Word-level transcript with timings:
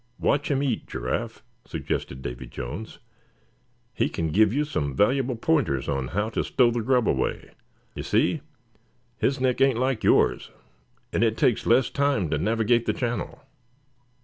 "Watch 0.17 0.49
him 0.49 0.63
eat, 0.63 0.87
Giraffe," 0.87 1.43
suggested 1.63 2.23
Davy 2.23 2.47
Jones; 2.47 2.97
"he 3.93 4.09
can 4.09 4.29
give 4.31 4.51
you 4.51 4.65
some 4.65 4.95
valuable 4.95 5.35
pointers 5.35 5.87
on 5.87 6.07
how 6.07 6.29
to 6.29 6.43
stow 6.43 6.71
the 6.71 6.81
grub 6.81 7.07
away. 7.07 7.51
You 7.93 8.01
see, 8.01 8.41
his 9.19 9.39
neck 9.39 9.61
ain't 9.61 9.77
like 9.77 10.03
yours, 10.03 10.49
and 11.13 11.23
it 11.23 11.37
takes 11.37 11.67
less 11.67 11.91
time 11.91 12.31
to 12.31 12.39
navigate 12.39 12.87
the 12.87 12.93
channel." 12.93 13.41